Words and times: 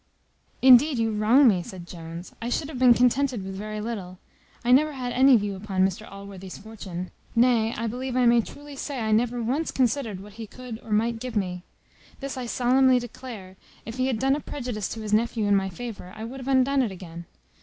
"Indeed 0.63 0.97
you 0.97 1.11
wrong 1.11 1.47
me," 1.47 1.61
said 1.61 1.85
Jones; 1.85 2.33
"I 2.41 2.49
should 2.49 2.69
have 2.69 2.79
been 2.79 2.95
contented 2.95 3.45
with 3.45 3.53
very 3.55 3.79
little: 3.79 4.17
I 4.65 4.71
never 4.71 4.93
had 4.93 5.11
any 5.13 5.37
view 5.37 5.55
upon 5.55 5.85
Mr 5.85 6.11
Allworthy's 6.11 6.57
fortune; 6.57 7.11
nay, 7.35 7.71
I 7.77 7.85
believe 7.85 8.15
I 8.15 8.25
may 8.25 8.41
truly 8.41 8.75
say, 8.75 8.97
I 8.99 9.11
never 9.11 9.43
once 9.43 9.69
considered 9.69 10.19
what 10.19 10.33
he 10.33 10.47
could 10.47 10.79
or 10.83 10.89
might 10.91 11.19
give 11.19 11.35
me. 11.35 11.61
This 12.19 12.35
I 12.35 12.47
solemnly 12.47 12.97
declare, 12.97 13.57
if 13.85 13.97
he 13.97 14.07
had 14.07 14.17
done 14.17 14.35
a 14.35 14.39
prejudice 14.39 14.89
to 14.95 15.01
his 15.01 15.13
nephew 15.13 15.45
in 15.45 15.55
my 15.55 15.69
favour, 15.69 16.11
I 16.15 16.23
would 16.23 16.39
have 16.39 16.47
undone 16.47 16.81
it 16.81 16.91
again. 16.91 17.27